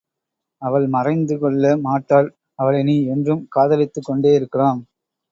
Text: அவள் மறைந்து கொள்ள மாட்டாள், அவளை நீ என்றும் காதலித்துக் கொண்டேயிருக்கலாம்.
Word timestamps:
அவள் 0.61 0.87
மறைந்து 0.87 1.39
கொள்ள 1.39 1.77
மாட்டாள், 1.77 2.29
அவளை 2.55 2.83
நீ 2.83 2.95
என்றும் 3.05 3.43
காதலித்துக் 3.49 4.07
கொண்டேயிருக்கலாம். 4.09 4.81